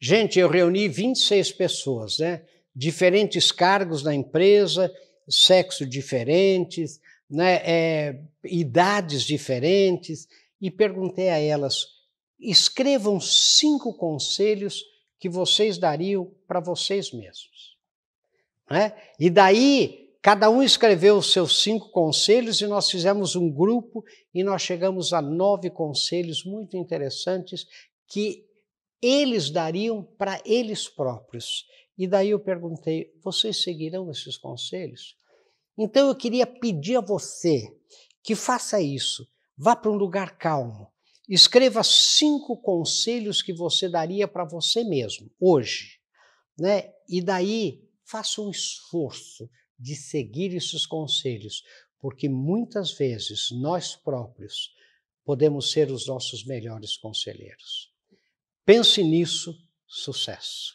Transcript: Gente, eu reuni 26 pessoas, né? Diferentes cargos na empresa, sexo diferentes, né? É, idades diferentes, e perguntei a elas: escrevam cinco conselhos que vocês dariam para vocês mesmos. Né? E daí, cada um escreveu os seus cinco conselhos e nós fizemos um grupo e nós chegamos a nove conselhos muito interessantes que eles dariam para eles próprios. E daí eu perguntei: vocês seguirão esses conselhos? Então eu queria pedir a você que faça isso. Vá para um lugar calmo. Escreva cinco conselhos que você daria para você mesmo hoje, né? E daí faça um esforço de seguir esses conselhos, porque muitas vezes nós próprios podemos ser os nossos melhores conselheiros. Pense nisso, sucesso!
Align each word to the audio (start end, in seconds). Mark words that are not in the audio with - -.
Gente, 0.00 0.38
eu 0.38 0.48
reuni 0.48 0.88
26 0.88 1.52
pessoas, 1.52 2.18
né? 2.18 2.42
Diferentes 2.74 3.50
cargos 3.50 4.02
na 4.02 4.14
empresa, 4.14 4.92
sexo 5.28 5.86
diferentes, 5.86 7.00
né? 7.28 7.54
É, 7.64 8.20
idades 8.44 9.22
diferentes, 9.22 10.28
e 10.60 10.70
perguntei 10.70 11.30
a 11.30 11.38
elas: 11.38 11.86
escrevam 12.38 13.20
cinco 13.20 13.94
conselhos 13.94 14.84
que 15.18 15.28
vocês 15.28 15.78
dariam 15.78 16.30
para 16.46 16.60
vocês 16.60 17.12
mesmos. 17.12 17.76
Né? 18.70 18.92
E 19.18 19.30
daí, 19.30 20.10
cada 20.20 20.50
um 20.50 20.62
escreveu 20.62 21.16
os 21.16 21.32
seus 21.32 21.62
cinco 21.62 21.88
conselhos 21.90 22.60
e 22.60 22.66
nós 22.66 22.90
fizemos 22.90 23.36
um 23.36 23.50
grupo 23.50 24.04
e 24.34 24.42
nós 24.42 24.62
chegamos 24.62 25.12
a 25.12 25.22
nove 25.22 25.70
conselhos 25.70 26.44
muito 26.44 26.76
interessantes 26.76 27.66
que 28.06 28.44
eles 29.00 29.50
dariam 29.50 30.02
para 30.02 30.40
eles 30.44 30.88
próprios. 30.88 31.64
E 31.96 32.06
daí 32.06 32.30
eu 32.30 32.40
perguntei: 32.40 33.12
vocês 33.22 33.62
seguirão 33.62 34.10
esses 34.10 34.36
conselhos? 34.36 35.16
Então 35.78 36.08
eu 36.08 36.14
queria 36.14 36.46
pedir 36.46 36.96
a 36.96 37.00
você 37.00 37.68
que 38.22 38.34
faça 38.34 38.80
isso. 38.80 39.26
Vá 39.56 39.74
para 39.76 39.90
um 39.90 39.96
lugar 39.96 40.36
calmo. 40.38 40.90
Escreva 41.28 41.82
cinco 41.82 42.56
conselhos 42.56 43.42
que 43.42 43.52
você 43.52 43.88
daria 43.88 44.28
para 44.28 44.44
você 44.44 44.84
mesmo 44.84 45.30
hoje, 45.40 45.98
né? 46.58 46.92
E 47.08 47.20
daí 47.20 47.82
faça 48.04 48.40
um 48.40 48.50
esforço 48.50 49.48
de 49.78 49.96
seguir 49.96 50.54
esses 50.54 50.86
conselhos, 50.86 51.62
porque 51.98 52.28
muitas 52.28 52.92
vezes 52.92 53.48
nós 53.50 53.96
próprios 53.96 54.70
podemos 55.24 55.72
ser 55.72 55.90
os 55.90 56.06
nossos 56.06 56.44
melhores 56.44 56.96
conselheiros. 56.96 57.95
Pense 58.66 59.00
nisso, 59.00 59.56
sucesso! 59.86 60.74